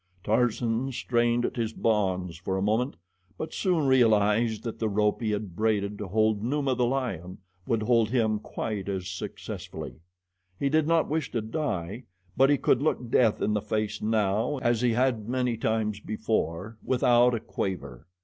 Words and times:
Tarzan 0.23 0.91
strained 0.91 1.45
at 1.45 1.55
his 1.57 1.73
bonds 1.73 2.35
for 2.35 2.57
a 2.57 2.61
moment, 2.63 2.95
but 3.37 3.53
soon 3.53 3.85
realized 3.85 4.63
that 4.63 4.79
the 4.79 4.89
rope 4.89 5.21
he 5.21 5.29
had 5.29 5.55
braided 5.55 5.99
to 5.99 6.07
hold 6.07 6.41
Numa, 6.41 6.73
the 6.73 6.87
lion, 6.87 7.37
would 7.67 7.83
hold 7.83 8.09
him 8.09 8.39
quite 8.39 8.89
as 8.89 9.07
successfully. 9.07 10.01
He 10.59 10.69
did 10.69 10.87
not 10.87 11.07
wish 11.07 11.31
to 11.33 11.41
die; 11.41 12.05
but 12.35 12.49
he 12.49 12.57
could 12.57 12.81
look 12.81 13.11
death 13.11 13.43
in 13.43 13.53
the 13.53 13.61
face 13.61 14.01
now 14.01 14.57
as 14.63 14.81
he 14.81 14.93
had 14.93 15.29
many 15.29 15.55
times 15.55 15.99
before 15.99 16.79
without 16.83 17.35
a 17.35 17.39
quaver. 17.39 18.07